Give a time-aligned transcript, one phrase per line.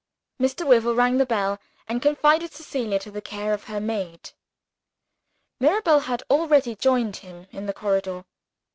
[0.41, 0.65] Mr.
[0.65, 4.31] Wyvil rang the bell and confided Cecilia to the care of her maid.
[5.59, 8.25] Mirabel had already joined him in the corridor.